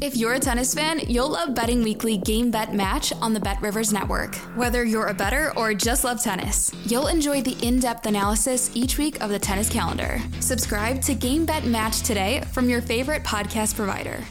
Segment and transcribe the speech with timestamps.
[0.00, 3.60] If you're a tennis fan, you'll love Betting Weekly Game Bet Match on the Bet
[3.60, 4.34] Rivers Network.
[4.56, 8.96] Whether you're a better or just love tennis, you'll enjoy the in depth analysis each
[8.98, 10.18] week of the tennis calendar.
[10.40, 14.24] Subscribe to Game Bet Match today from your favorite podcast provider.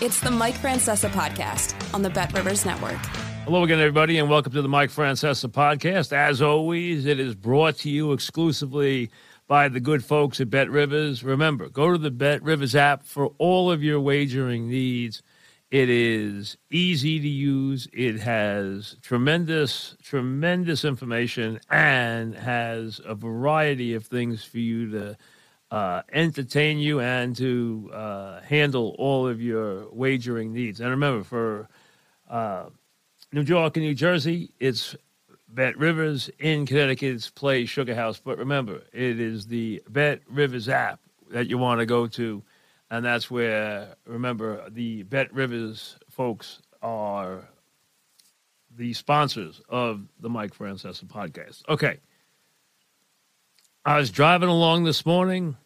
[0.00, 3.00] It's the Mike Francesa podcast on the Bet Rivers Network.
[3.44, 6.12] Hello again, everybody, and welcome to the Mike Francesa podcast.
[6.12, 9.10] As always, it is brought to you exclusively
[9.46, 11.22] by the good folks at Bet Rivers.
[11.22, 15.22] Remember, go to the Bet Rivers app for all of your wagering needs.
[15.70, 17.88] It is easy to use.
[17.92, 25.16] It has tremendous, tremendous information and has a variety of things for you to
[25.70, 30.80] uh, entertain you and to uh, handle all of your wagering needs.
[30.80, 31.68] And remember, for
[32.30, 32.66] uh,
[33.32, 34.94] New York and New Jersey, it's
[35.54, 38.20] Bet Rivers in Connecticut's Play Sugar House.
[38.22, 42.42] But remember, it is the Bet Rivers app that you want to go to.
[42.90, 47.48] And that's where, remember, the Bet Rivers folks are
[48.76, 51.62] the sponsors of the Mike Francesa podcast.
[51.68, 52.00] Okay.
[53.84, 55.56] I was driving along this morning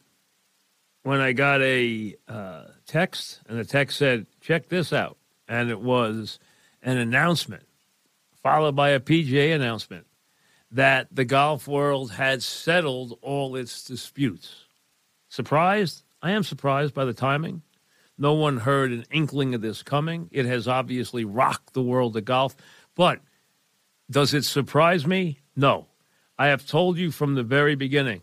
[1.03, 5.17] when I got a uh, text, and the text said, check this out.
[5.49, 6.39] And it was
[6.83, 7.68] an announcement
[8.49, 10.07] followed by a PGA announcement
[10.71, 14.65] that the golf world had settled all its disputes.
[15.29, 16.03] Surprised?
[16.23, 17.61] I am surprised by the timing.
[18.17, 20.31] No one heard an inkling of this coming.
[20.33, 22.57] It has obviously rocked the world of golf.
[22.95, 23.21] But
[24.11, 25.41] does it surprise me?
[25.55, 25.89] No.
[26.39, 28.23] I have told you from the very beginning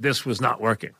[0.00, 0.94] this was not working.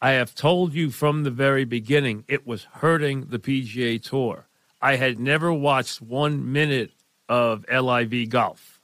[0.00, 4.46] I have told you from the very beginning it was hurting the PGA Tour.
[4.80, 6.92] I had never watched one minute
[7.28, 8.80] of LIV golf.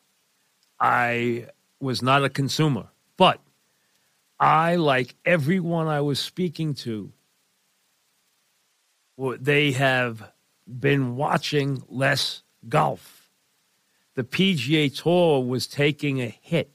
[0.79, 1.49] I
[1.81, 3.41] was not a consumer, but
[4.39, 7.13] I, like everyone I was speaking to,
[9.17, 10.33] they have
[10.67, 13.31] been watching less golf.
[14.15, 16.71] The PGA Tour was taking a hit.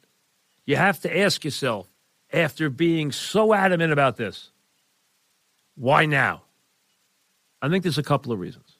[0.65, 1.87] You have to ask yourself,
[2.31, 4.51] after being so adamant about this,
[5.75, 6.43] why now?
[7.61, 8.77] I think there's a couple of reasons.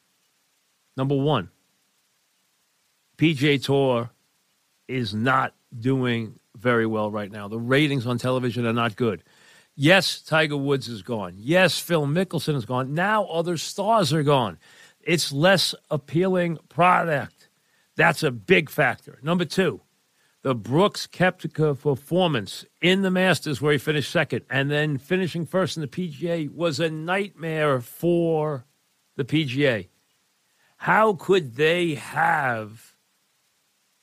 [0.96, 1.50] Number one,
[3.20, 4.10] PGA Tour
[4.88, 7.50] is not doing very well right now.
[7.50, 9.24] The ratings on television are not good.
[9.76, 11.34] Yes, Tiger Woods is gone.
[11.38, 12.94] Yes, Phil Mickelson is gone.
[12.94, 14.58] Now other stars are gone.
[15.02, 17.50] It's less appealing product.
[17.98, 19.20] That's a big factor.
[19.22, 19.82] Number two,
[20.42, 25.76] the Brooks Koepka performance in the Masters, where he finished second, and then finishing first
[25.76, 28.66] in the PGA was a nightmare for
[29.18, 29.90] the PGA.
[30.78, 32.96] How could they have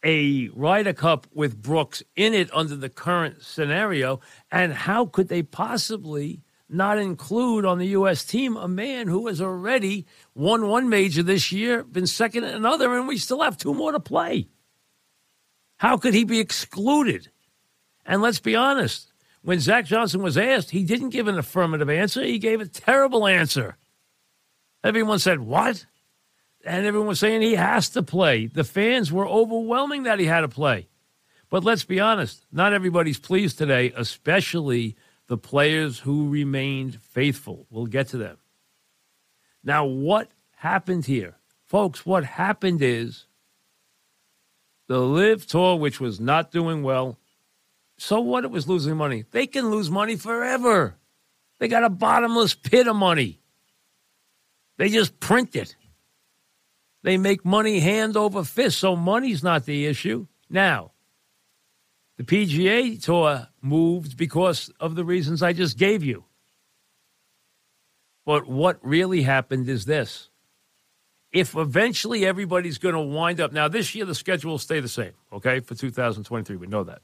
[0.05, 4.21] a Ryder Cup with Brooks in it under the current scenario?
[4.51, 8.25] And how could they possibly not include on the U.S.
[8.25, 12.97] team a man who has already won one major this year, been second in another,
[12.97, 14.49] and we still have two more to play?
[15.79, 17.31] How could he be excluded?
[18.05, 19.13] And let's be honest,
[19.43, 22.23] when Zach Johnson was asked, he didn't give an affirmative answer.
[22.23, 23.77] He gave a terrible answer.
[24.83, 25.87] Everyone said, What?
[26.67, 28.47] And everyone was saying he has to play.
[28.47, 30.89] The fans were overwhelming that he had to play.
[31.49, 34.97] But let's be honest, not everybody's pleased today, especially
[35.29, 37.67] the players who remained faithful.
[37.71, 38.39] We'll get to them.
[39.63, 41.37] Now, what happened here?
[41.65, 43.27] Folks, what happened is
[44.89, 47.19] the LIV Tour, which was not doing well,
[47.99, 48.45] so what?
[48.45, 49.25] It was losing money.
[49.31, 50.97] They can lose money forever.
[51.59, 53.41] They got a bottomless pit of money.
[54.77, 55.75] They just print it.
[57.07, 60.27] They make money hand over fist, so money's not the issue.
[60.51, 60.91] Now,
[62.17, 66.25] the PGA Tour moved because of the reasons I just gave you.
[68.25, 70.31] But what really happened is this.
[71.31, 74.89] If eventually everybody's going to wind up, now this year the schedule will stay the
[74.89, 76.57] same, okay, for 2023.
[76.57, 77.03] We know that.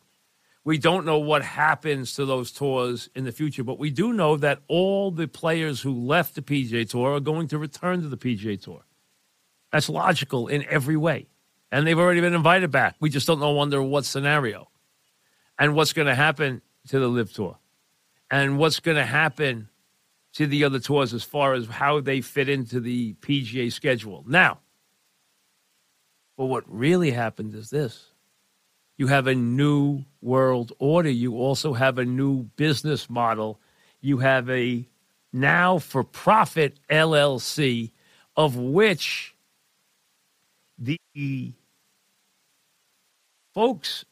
[0.65, 4.37] We don't know what happens to those tours in the future, but we do know
[4.37, 8.17] that all the players who left the PGA Tour are going to return to the
[8.17, 8.83] PGA Tour.
[9.73, 11.27] That's logical in every way.
[11.71, 12.97] And they've already been invited back.
[13.01, 14.69] We just don't know under what scenario.
[15.59, 17.59] And what's going to happen to the LIV Tour.
[18.31, 19.69] And what's going to happen
[20.35, 24.25] to the other tours as far as how they fit into the PGA schedule.
[24.27, 24.59] Now,
[26.37, 28.07] but what really happened is this
[28.97, 31.11] You have a new world order.
[31.11, 33.61] You also have a new business model.
[34.01, 34.89] You have a
[35.33, 37.93] now for profit LLC,
[38.37, 39.35] of which
[40.83, 41.53] the
[43.55, 44.05] folks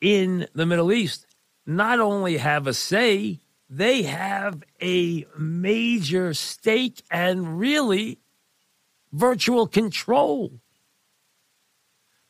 [0.00, 1.26] in the Middle East
[1.64, 8.18] not only have a say, they have a major stake and really
[9.12, 10.60] virtual control.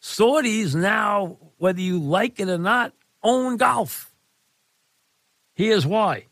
[0.00, 2.92] Saudis now, whether you like it or not,
[3.22, 4.14] own golf.
[5.54, 6.26] Here's why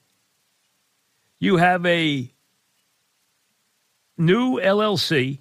[1.40, 2.30] you have a
[4.16, 5.40] new LLC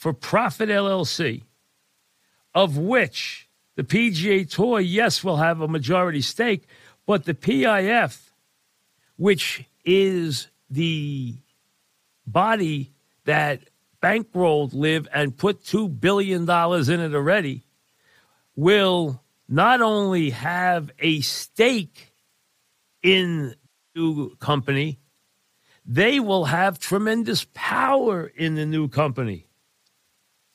[0.00, 1.42] for profit LLC,
[2.54, 6.66] of which the PGA Tour, yes, will have a majority stake,
[7.06, 8.30] but the PIF,
[9.18, 11.34] which is the
[12.26, 12.94] body
[13.26, 13.60] that
[14.02, 17.66] bankrolled LIV and put $2 billion in it already,
[18.56, 22.14] will not only have a stake
[23.02, 23.54] in
[23.94, 24.98] the new company,
[25.84, 29.44] they will have tremendous power in the new company.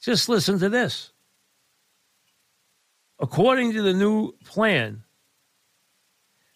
[0.05, 1.11] Just listen to this.
[3.17, 5.03] According to the new plan,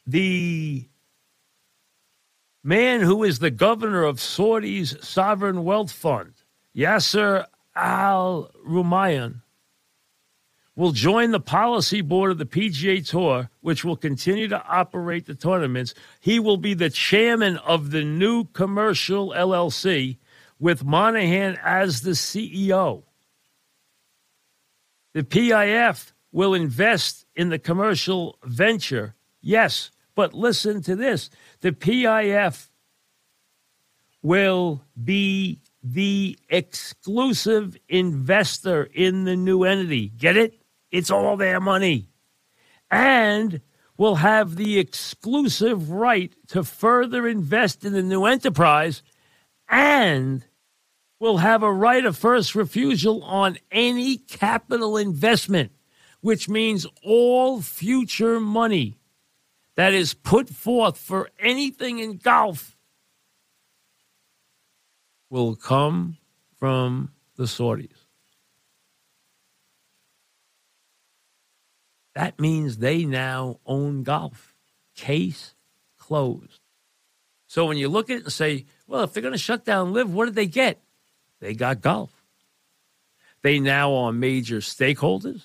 [0.05, 0.87] the
[2.63, 6.33] man who is the governor of Saudi's sovereign wealth fund,
[6.77, 9.41] Yasser Al Rumayyan,
[10.75, 15.33] will join the policy board of the PGA Tour, which will continue to operate the
[15.33, 15.95] tournaments.
[16.19, 20.19] He will be the chairman of the new commercial LLC
[20.59, 23.05] with Monahan as the CEO.
[25.13, 31.29] The PIF will invest in the commercial venture, yes, but listen to this
[31.61, 32.69] the PIF
[34.21, 40.09] will be the exclusive investor in the new entity.
[40.09, 40.61] Get it?
[40.91, 42.09] It's all their money.
[42.91, 43.61] And
[43.97, 49.03] will have the exclusive right to further invest in the new enterprise
[49.67, 50.45] and
[51.19, 55.71] will have a right of first refusal on any capital investment,
[56.21, 58.97] which means all future money
[59.75, 62.75] that is put forth for anything in golf
[65.29, 66.17] will come
[66.57, 68.05] from the Saudis.
[72.15, 74.53] That means they now own golf.
[74.95, 75.55] Case
[75.97, 76.59] closed.
[77.47, 79.93] So when you look at it and say, well, if they're going to shut down
[79.93, 80.81] LIV, what did they get?
[81.39, 82.11] They got golf.
[83.41, 85.43] They now are major stakeholders.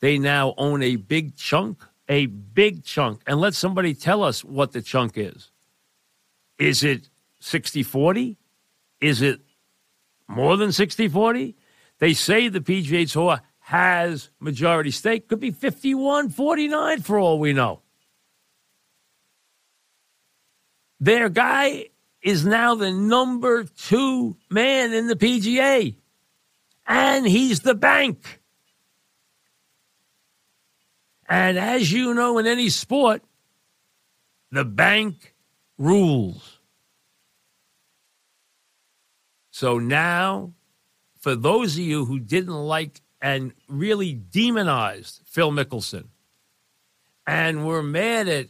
[0.00, 3.22] They now own a big chunk, a big chunk.
[3.26, 5.50] And let somebody tell us what the chunk is.
[6.58, 7.08] Is it
[7.40, 8.36] 60 40?
[9.00, 9.40] Is it
[10.26, 11.56] more than 60 40?
[11.98, 15.28] They say the PGA Tour has majority stake.
[15.28, 17.82] Could be 51 49 for all we know.
[21.00, 21.88] Their guy
[22.28, 25.94] is now the number two man in the PGA,
[26.86, 28.40] and he's the bank.
[31.28, 33.22] And as you know, in any sport,
[34.50, 35.34] the bank
[35.78, 36.58] rules.
[39.50, 40.52] So now,
[41.18, 46.08] for those of you who didn't like and really demonized Phil Mickelson.
[47.26, 48.46] And we're mad at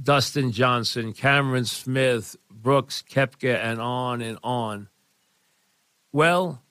[0.00, 4.88] Dustin Johnson, Cameron Smith, Brooks, Koepka, and on and on.
[6.12, 6.62] Well,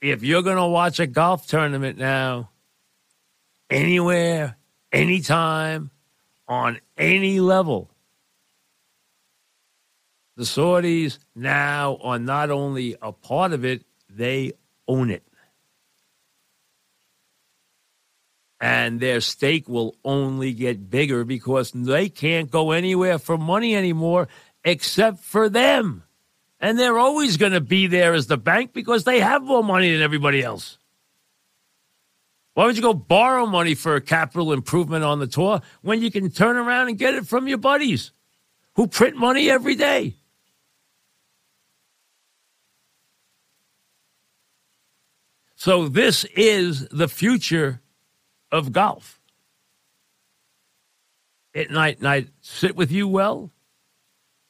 [0.00, 2.50] if you're going to watch a golf tournament now,
[3.70, 4.56] anywhere,
[4.90, 5.90] anytime,
[6.48, 7.90] on any level,
[10.36, 14.52] the Saudis now are not only a part of it, they
[14.88, 15.22] own it.
[18.62, 24.28] and their stake will only get bigger because they can't go anywhere for money anymore
[24.64, 26.04] except for them.
[26.60, 29.92] And they're always going to be there as the bank because they have more money
[29.92, 30.78] than everybody else.
[32.54, 36.10] Why would you go borrow money for a capital improvement on the tour when you
[36.10, 38.12] can turn around and get it from your buddies
[38.74, 40.16] who print money every day?
[45.56, 47.80] So, this is the future
[48.50, 49.20] of golf.
[51.54, 53.52] It might not sit with you well.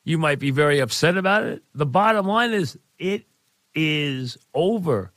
[0.04, 1.62] You might be very upset about it.
[1.75, 3.26] The bottom line is it
[3.75, 5.12] is over.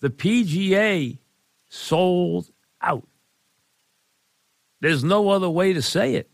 [0.00, 1.18] The PGA
[1.68, 3.06] sold out.
[4.80, 6.30] There's no other way to say it.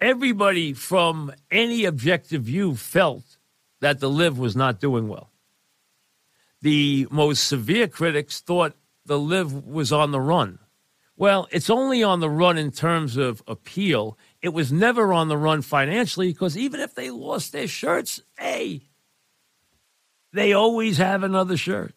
[0.00, 3.38] Everybody from any objective view felt
[3.80, 5.30] that the LIV was not doing well.
[6.60, 8.74] The most severe critics thought
[9.06, 10.58] the LIV was on the run.
[11.16, 14.18] Well, it's only on the run in terms of appeal.
[14.44, 18.90] It was never on the run financially because even if they lost their shirts, hey,
[20.34, 21.94] they always have another shirt.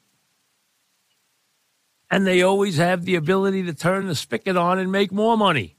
[2.10, 5.76] And they always have the ability to turn the spigot on and make more money.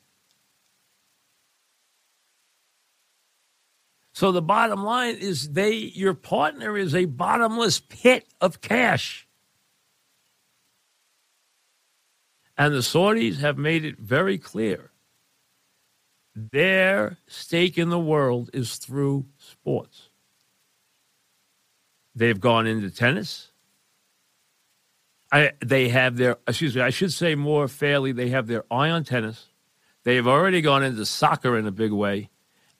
[4.12, 9.26] So the bottom line is they your partner is a bottomless pit of cash.
[12.58, 14.90] And the Saudis have made it very clear
[16.38, 20.08] their stake in the world is through sports.
[22.14, 23.50] They've gone into tennis.
[25.30, 28.90] I, they have their, excuse me, I should say more fairly, they have their eye
[28.90, 29.46] on tennis.
[30.04, 32.30] They have already gone into soccer in a big way.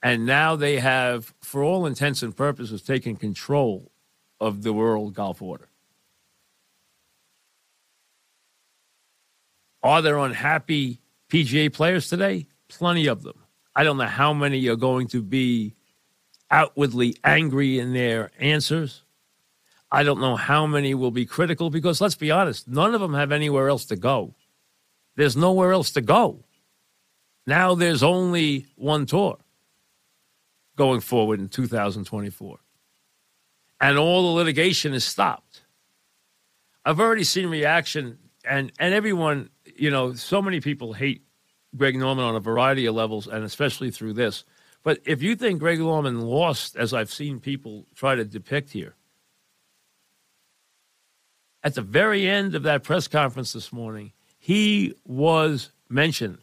[0.01, 3.91] And now they have, for all intents and purposes, taken control
[4.39, 5.69] of the world golf order.
[9.83, 12.47] Are there unhappy PGA players today?
[12.67, 13.39] Plenty of them.
[13.75, 15.75] I don't know how many are going to be
[16.51, 19.03] outwardly angry in their answers.
[19.91, 23.13] I don't know how many will be critical because let's be honest, none of them
[23.13, 24.35] have anywhere else to go.
[25.15, 26.43] There's nowhere else to go.
[27.47, 29.37] Now there's only one tour
[30.75, 32.59] going forward in 2024.
[33.81, 35.61] And all the litigation is stopped.
[36.85, 39.49] I've already seen reaction and and everyone
[39.79, 41.23] you know, so many people hate
[41.75, 44.43] Greg Norman on a variety of levels, and especially through this.
[44.83, 48.95] But if you think Greg Norman lost, as I've seen people try to depict here,
[51.63, 56.39] at the very end of that press conference this morning, he was mentioned.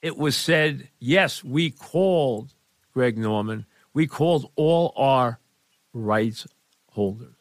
[0.00, 2.54] It was said, yes, we called
[2.92, 5.38] Greg Norman, we called all our
[5.92, 6.46] rights
[6.90, 7.33] holders.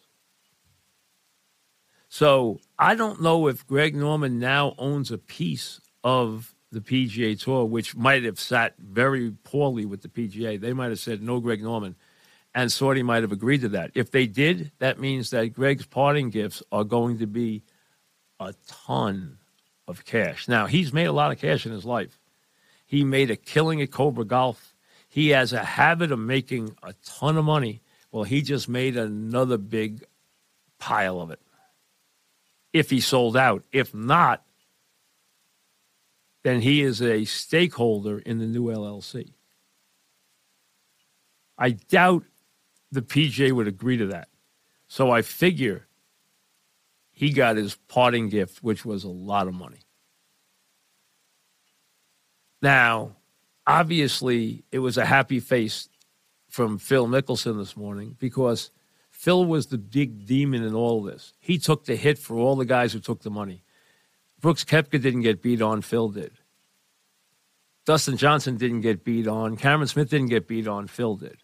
[2.14, 7.66] So I don't know if Greg Norman now owns a piece of the PGA Tour,
[7.66, 10.62] which might have sat very poorly with the PGA.
[10.62, 11.96] They might have said no, Greg Norman,
[12.54, 13.90] and Saudi might have agreed to that.
[13.96, 17.64] If they did, that means that Greg's parting gifts are going to be
[18.40, 19.40] a ton
[19.88, 20.48] of cash.
[20.48, 22.20] Now he's made a lot of cash in his life.
[22.86, 24.76] He made a killing at Cobra Golf.
[25.10, 27.82] He has a habit of making a ton of money.
[28.12, 30.06] Well, he just made another big
[30.78, 31.40] pile of it
[32.74, 33.64] if he sold out.
[33.72, 34.44] If not,
[36.44, 39.34] then he is a stakeholder in the new LLC.
[41.58, 42.24] I doubt
[42.92, 44.28] the PJ would agree to that.
[44.88, 45.88] So I figure
[47.12, 49.80] he got his parting gift, which was a lot of money.
[52.62, 53.16] Now,
[53.68, 55.90] obviously, it was a happy face
[56.50, 58.72] from Phil Mickelson this morning because–
[59.24, 61.32] Phil was the big demon in all this.
[61.40, 63.64] He took the hit for all the guys who took the money.
[64.42, 66.34] Brooks Koepka didn't get beat on, Phil did.
[67.86, 69.56] Dustin Johnson didn't get beat on.
[69.56, 71.38] Cameron Smith didn't get beat on, Phil did.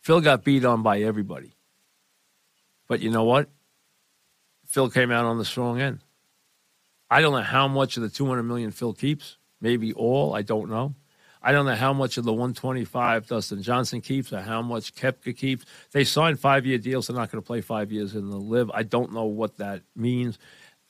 [0.00, 1.54] Phil got beat on by everybody.
[2.88, 3.48] But you know what?
[4.66, 6.00] Phil came out on the strong end.
[7.08, 9.36] I don't know how much of the 200 million Phil keeps.
[9.60, 10.34] Maybe all.
[10.34, 10.96] I don't know.
[11.42, 15.36] I don't know how much of the 125 Dustin Johnson keeps or how much Koepka
[15.36, 15.64] keeps.
[15.92, 17.06] They signed five year deals.
[17.06, 18.70] They're not going to play five years in the LIV.
[18.72, 20.38] I don't know what that means.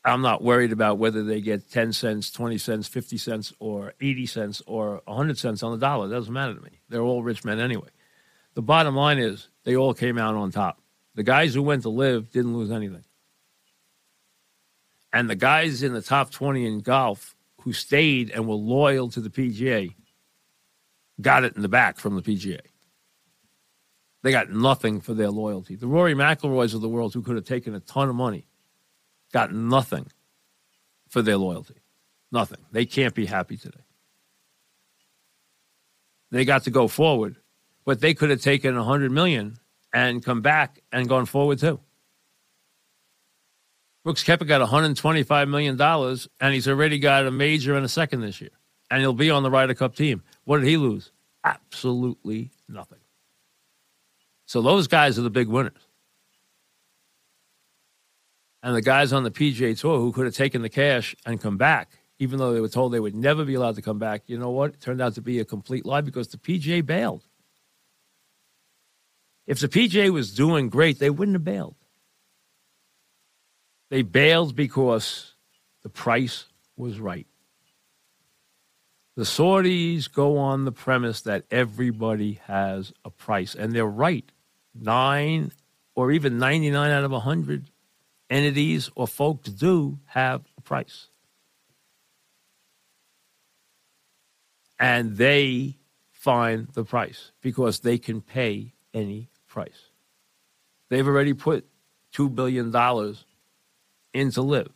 [0.04, 4.26] I'm not worried about whether they get 10 cents, 20 cents, 50 cents, or 80
[4.26, 6.06] cents, or 100 cents on the dollar.
[6.06, 6.80] It doesn't matter to me.
[6.88, 7.88] They're all rich men anyway.
[8.54, 10.80] The bottom line is they all came out on top.
[11.16, 13.04] The guys who went to LIV didn't lose anything.
[15.12, 19.20] And the guys in the top 20 in golf who stayed and were loyal to
[19.20, 19.94] the PGA
[21.20, 22.60] got it in the back from the PGA.
[24.22, 25.76] They got nothing for their loyalty.
[25.76, 28.48] The Rory McIlroys of the world, who could have taken a ton of money,
[29.32, 30.10] got nothing
[31.08, 31.76] for their loyalty.
[32.32, 32.58] Nothing.
[32.72, 33.84] They can't be happy today.
[36.30, 37.36] They got to go forward,
[37.84, 39.58] but they could have taken a hundred million
[39.92, 41.80] and come back and gone forward too.
[44.04, 45.80] Brooks Koepka got $125 million,
[46.40, 48.50] and he's already got a major and a second this year.
[48.90, 50.22] And he'll be on the Ryder Cup team.
[50.44, 51.10] What did he lose?
[51.44, 52.98] Absolutely nothing.
[54.46, 55.72] So those guys are the big winners.
[58.62, 61.56] And the guys on the PGA Tour who could have taken the cash and come
[61.56, 64.38] back, even though they were told they would never be allowed to come back, you
[64.38, 64.74] know what?
[64.74, 67.22] It turned out to be a complete lie because the PGA bailed.
[69.46, 71.76] If the PGA was doing great, they wouldn't have bailed.
[73.90, 75.34] They bailed because
[75.82, 77.26] the price was right.
[79.16, 84.30] The Saudis go on the premise that everybody has a price, and they're right.
[84.74, 85.52] Nine
[85.94, 87.70] or even 99 out of 100
[88.28, 91.06] entities or folks do have a price.
[94.78, 95.78] And they
[96.10, 99.90] find the price because they can pay any price.
[100.90, 101.66] They've already put
[102.14, 102.66] $2 billion
[104.12, 104.68] into LIV.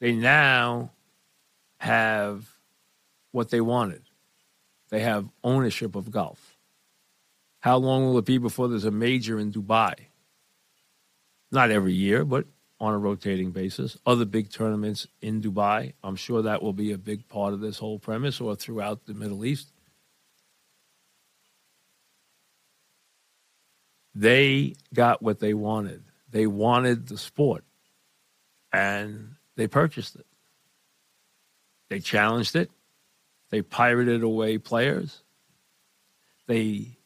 [0.00, 0.90] They now
[1.82, 2.46] have
[3.32, 4.02] what they wanted.
[4.90, 6.56] They have ownership of golf.
[7.58, 9.94] How long will it be before there's a major in Dubai?
[11.50, 12.46] Not every year, but
[12.78, 13.98] on a rotating basis.
[14.06, 15.94] Other big tournaments in Dubai.
[16.04, 19.14] I'm sure that will be a big part of this whole premise or throughout the
[19.14, 19.72] Middle East.
[24.14, 26.04] They got what they wanted.
[26.30, 27.64] They wanted the sport
[28.72, 30.26] and they purchased it.
[31.92, 32.70] They challenged it.
[33.50, 35.22] They pirated away players.
[36.46, 36.96] They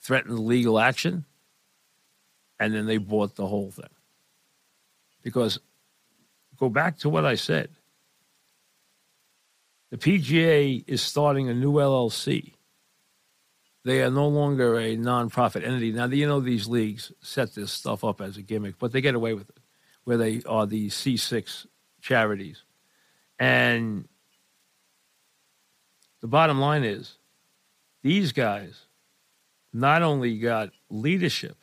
[0.00, 1.26] threatened legal action.
[2.58, 3.90] And then they bought the whole thing.
[5.22, 5.60] Because
[6.56, 7.68] go back to what I said.
[9.90, 12.54] The PGA is starting a new LLC.
[13.84, 15.92] They are no longer a nonprofit entity.
[15.92, 19.16] Now, you know, these leagues set this stuff up as a gimmick, but they get
[19.16, 19.58] away with it,
[20.04, 21.66] where they are the C6
[22.00, 22.62] charities.
[23.38, 24.08] And
[26.24, 27.18] the bottom line is
[28.02, 28.86] these guys
[29.74, 31.58] not only got leadership,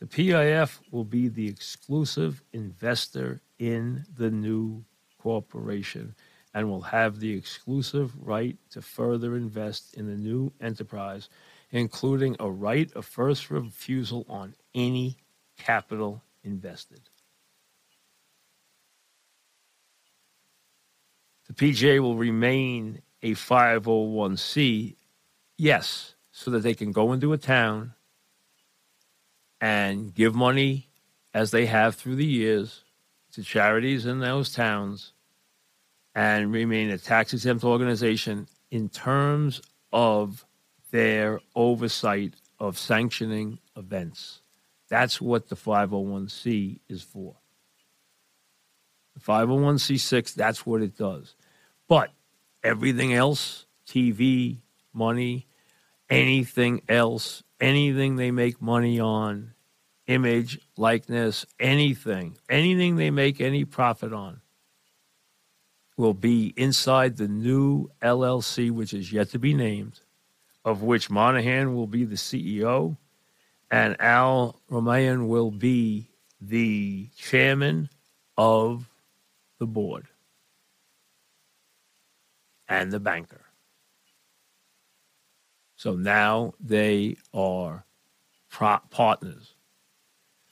[0.00, 4.82] the PIF will be the exclusive investor in the new
[5.18, 6.14] corporation
[6.54, 11.28] and will have the exclusive right to further invest in the new enterprise,
[11.72, 15.18] including a right of first refusal on any
[15.58, 17.02] capital invested.
[21.58, 24.94] PGA will remain a 501c,
[25.56, 27.94] yes, so that they can go into a town
[29.60, 30.88] and give money
[31.34, 32.84] as they have through the years
[33.32, 35.12] to charities in those towns
[36.14, 39.60] and remain a tax exempt organization in terms
[39.92, 40.46] of
[40.92, 44.42] their oversight of sanctioning events.
[44.88, 47.34] That's what the 501c is for.
[49.14, 51.34] The 501c6, that's what it does.
[51.88, 52.10] But
[52.62, 54.58] everything else, TV,
[54.92, 55.46] money,
[56.10, 59.54] anything else anything they make money on,
[60.06, 64.40] image, likeness, anything, anything they make any profit on,
[65.96, 70.00] will be inside the new LLC, which is yet to be named,
[70.64, 72.96] of which Monahan will be the CEO
[73.70, 76.08] and Al Rumayyan will be
[76.40, 77.90] the chairman
[78.36, 78.88] of
[79.58, 80.06] the board
[82.68, 83.42] and the banker.
[85.76, 87.84] So now they are
[88.50, 89.54] pro- partners,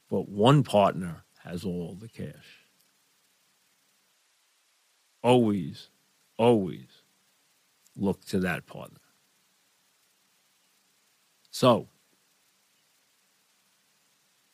[0.09, 2.64] but one partner has all the cash.
[5.22, 5.88] Always,
[6.38, 7.02] always
[7.96, 9.00] look to that partner.
[11.50, 11.88] So,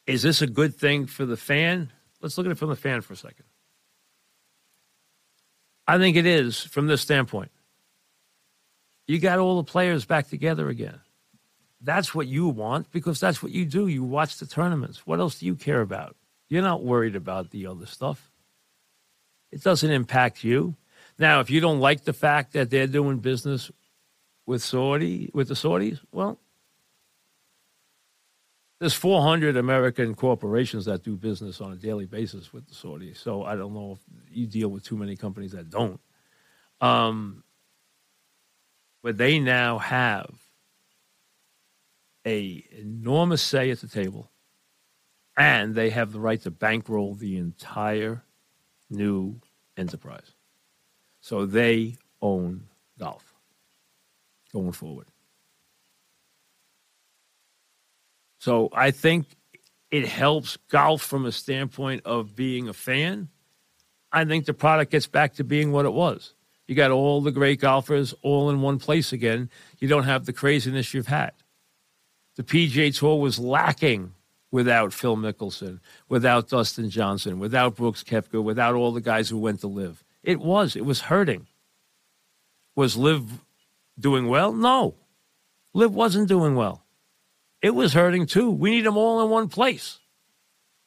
[0.07, 1.92] is this a good thing for the fan?
[2.20, 3.44] Let's look at it from the fan for a second.
[5.87, 7.51] I think it is from this standpoint.
[9.07, 11.01] You got all the players back together again.
[11.81, 13.88] That's what you want because that's what you do.
[13.88, 15.07] You watch the tournaments.
[15.07, 16.16] What else do you care about?
[16.49, 18.31] You're not worried about the other stuff.
[19.51, 20.77] It doesn't impact you.
[21.18, 23.71] Now, if you don't like the fact that they're doing business
[24.47, 26.38] with Saudi with the Saudis, well,
[28.83, 33.16] there's 400 American corporations that do business on a daily basis with the Saudis.
[33.16, 36.01] So I don't know if you deal with too many companies that don't.
[36.81, 37.45] Um,
[39.01, 40.35] but they now have
[42.27, 44.33] a enormous say at the table
[45.37, 48.25] and they have the right to bankroll the entire
[48.90, 49.40] new
[49.77, 50.35] enterprise
[51.21, 52.64] so they own
[52.99, 53.33] golf
[54.53, 55.12] going forward
[58.43, 59.27] so i think
[59.91, 63.29] it helps golf from a standpoint of being a fan
[64.11, 66.35] i think the product gets back to being what it was
[66.67, 69.51] you got all the great golfers all in one place again.
[69.79, 71.33] You don't have the craziness you've had.
[72.37, 74.15] The PGA Tour was lacking
[74.51, 79.61] without Phil Mickelson, without Dustin Johnson, without Brooks Koepka, without all the guys who went
[79.61, 80.05] to LIV.
[80.23, 80.77] It was.
[80.77, 81.47] It was hurting.
[82.75, 83.41] Was LIV
[83.99, 84.53] doing well?
[84.53, 84.95] No.
[85.75, 86.82] LIV wasn't doing well.
[87.62, 88.51] It was hurting too.
[88.51, 90.01] We need them all in one place.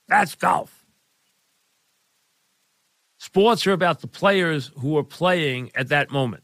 [0.07, 0.85] That's golf.
[3.17, 6.43] Sports are about the players who are playing at that moment.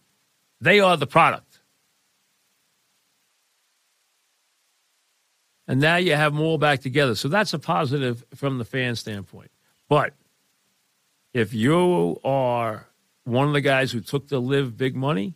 [0.61, 1.59] They are the product.
[5.67, 7.15] And now you have them all back together.
[7.15, 9.51] So that's a positive from the fan standpoint.
[9.87, 10.13] But
[11.33, 12.87] if you are
[13.25, 15.35] one of the guys who took the LIV big money,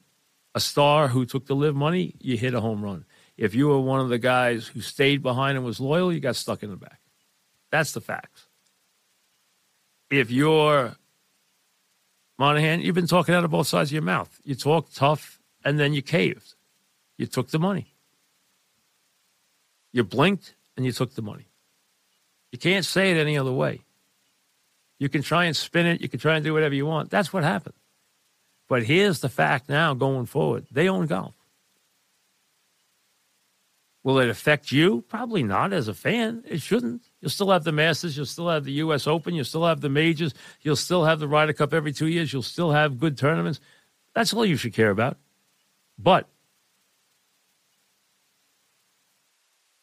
[0.54, 3.06] a star who took the LIV money, you hit a home run.
[3.38, 6.36] If you were one of the guys who stayed behind and was loyal, you got
[6.36, 7.00] stuck in the back.
[7.70, 8.48] That's the facts.
[10.10, 10.96] If you're
[12.38, 14.40] Monahan, you've been talking out of both sides of your mouth.
[14.44, 16.54] You talk tough and then you caved.
[17.18, 17.88] You took the money.
[19.92, 21.48] You blinked and you took the money.
[22.52, 23.82] You can't say it any other way.
[25.00, 27.10] You can try and spin it, you can try and do whatever you want.
[27.10, 27.76] That's what happened.
[28.68, 31.34] But here's the fact now going forward they own golf.
[34.06, 35.02] Will it affect you?
[35.10, 36.44] Probably not as a fan.
[36.48, 37.10] It shouldn't.
[37.22, 38.16] You'll still have the Masters.
[38.16, 39.08] You'll still have the U.S.
[39.08, 39.34] Open.
[39.34, 40.32] You'll still have the majors.
[40.62, 42.32] You'll still have the Ryder Cup every two years.
[42.32, 43.60] You'll still have good tournaments.
[44.14, 45.18] That's all you should care about.
[45.98, 46.30] But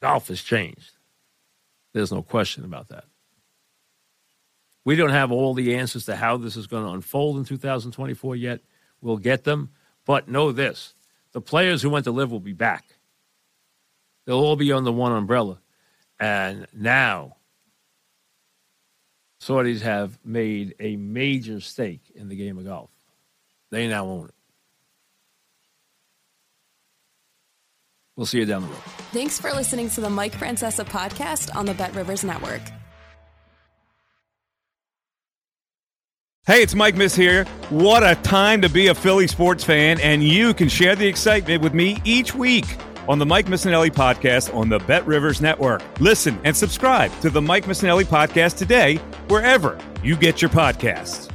[0.01, 0.93] golf has changed.
[1.93, 3.07] There's no question about that.
[4.85, 8.37] We don't have all the answers to how this is going to unfold in 2024
[8.37, 8.61] yet.
[9.01, 9.71] We'll get them.
[10.05, 10.95] But know this
[11.33, 12.85] the players who went to LIV will be back.
[14.25, 15.61] They'll all be under one umbrella.
[16.21, 17.37] And now,
[19.41, 22.91] Saudis have made a major stake in the game of golf.
[23.71, 24.35] They now own it.
[28.15, 28.77] We'll see you down the road.
[29.13, 32.61] Thanks for listening to the Mike Francesa podcast on the Bet Rivers Network.
[36.45, 37.45] Hey, it's Mike Miss here.
[37.71, 41.63] What a time to be a Philly sports fan, and you can share the excitement
[41.63, 42.77] with me each week
[43.09, 45.83] on the Mike Missanelli podcast on the Bet Rivers Network.
[46.01, 48.97] Listen and subscribe to the Mike Missanelli podcast today,
[49.29, 51.32] wherever you get your podcasts.